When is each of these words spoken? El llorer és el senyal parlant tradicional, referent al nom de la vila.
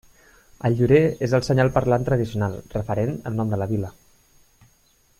El 0.69 0.77
llorer 0.79 1.01
és 1.27 1.35
el 1.39 1.43
senyal 1.49 1.69
parlant 1.77 2.07
tradicional, 2.09 2.57
referent 2.79 3.15
al 3.31 3.39
nom 3.41 3.55
de 3.55 3.61
la 3.63 3.69
vila. 3.75 3.93